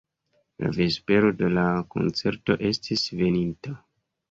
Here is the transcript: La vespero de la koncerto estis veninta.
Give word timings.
La 0.63 0.71
vespero 0.77 1.29
de 1.43 1.51
la 1.59 1.67
koncerto 1.97 2.59
estis 2.73 3.07
veninta. 3.23 3.79